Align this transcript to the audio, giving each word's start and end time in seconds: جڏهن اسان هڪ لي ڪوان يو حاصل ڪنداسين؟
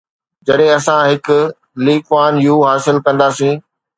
جڏهن 0.45 0.71
اسان 0.77 0.99
هڪ 1.09 1.27
لي 1.85 1.95
ڪوان 2.09 2.33
يو 2.47 2.55
حاصل 2.69 2.95
ڪنداسين؟ 3.05 3.53